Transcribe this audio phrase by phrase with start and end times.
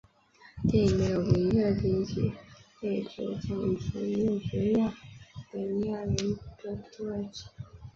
[0.67, 2.33] 电影没有明确提及
[2.81, 4.91] 被指种族灭绝亚
[5.53, 7.43] 美尼亚人的土耳其。